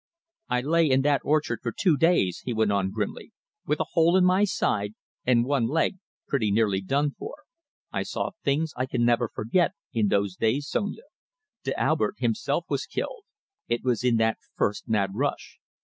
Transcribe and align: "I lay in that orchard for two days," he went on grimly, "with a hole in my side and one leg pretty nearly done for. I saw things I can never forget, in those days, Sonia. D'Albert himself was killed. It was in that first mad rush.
"I 0.49 0.61
lay 0.61 0.89
in 0.89 1.03
that 1.03 1.21
orchard 1.23 1.59
for 1.61 1.71
two 1.71 1.95
days," 1.95 2.41
he 2.43 2.53
went 2.55 2.71
on 2.71 2.89
grimly, 2.89 3.33
"with 3.67 3.79
a 3.79 3.83
hole 3.91 4.17
in 4.17 4.25
my 4.25 4.45
side 4.45 4.95
and 5.27 5.45
one 5.45 5.67
leg 5.67 5.99
pretty 6.27 6.49
nearly 6.49 6.81
done 6.81 7.11
for. 7.11 7.43
I 7.91 8.01
saw 8.01 8.31
things 8.43 8.73
I 8.75 8.87
can 8.87 9.05
never 9.05 9.29
forget, 9.29 9.73
in 9.93 10.07
those 10.07 10.35
days, 10.35 10.67
Sonia. 10.67 11.03
D'Albert 11.63 12.15
himself 12.17 12.65
was 12.67 12.87
killed. 12.87 13.25
It 13.67 13.83
was 13.83 14.03
in 14.03 14.17
that 14.17 14.39
first 14.57 14.89
mad 14.89 15.11
rush. 15.13 15.59